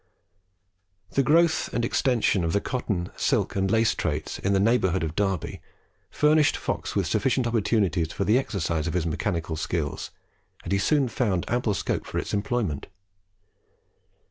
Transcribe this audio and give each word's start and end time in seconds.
The 1.11 1.21
growth 1.21 1.71
and 1.71 1.85
extension 1.85 2.43
of 2.43 2.53
the 2.53 2.59
cotton, 2.59 3.11
silk, 3.15 3.55
and 3.55 3.69
lace 3.69 3.93
trades, 3.93 4.39
in 4.39 4.51
the 4.51 4.59
neighbourhood 4.59 5.03
of 5.03 5.13
Derby, 5.15 5.61
furnished 6.09 6.57
Fox 6.57 6.95
with 6.95 7.05
sufficient 7.05 7.45
opportunities 7.45 8.11
for 8.11 8.23
the 8.23 8.39
exercise 8.39 8.87
of 8.87 8.95
his 8.95 9.05
mechanical 9.05 9.55
skill; 9.55 9.99
and 10.63 10.71
he 10.71 10.79
soon 10.79 11.07
found 11.07 11.45
ample 11.49 11.75
scope 11.75 12.07
for 12.07 12.17
its 12.17 12.33
employment. 12.33 12.87